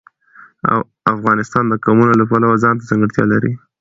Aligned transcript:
افغانستان 1.13 1.63
د 1.67 1.73
قومونه 1.83 2.13
د 2.17 2.21
پلوه 2.29 2.55
ځانته 2.63 2.87
ځانګړتیا 2.89 3.25
لري. 3.33 3.51